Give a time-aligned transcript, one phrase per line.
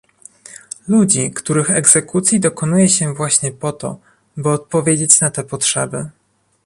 [0.87, 3.99] Ludzi, których egzekucji dokonuje się właśnie po to,
[4.37, 6.09] by odpowiedzieć na te potrzeby